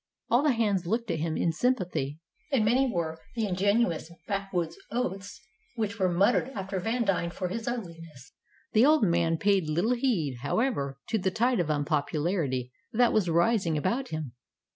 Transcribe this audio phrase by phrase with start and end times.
[0.31, 2.17] All the hands looked at him in sympathy,
[2.51, 5.39] and many were the ingenious backwoods oaths
[5.75, 8.33] which were muttered after Vandine for his ugliness.
[8.73, 13.77] The old man paid little heed, however, to the tide of unpopularity that was rising
[13.77, 14.31] about him.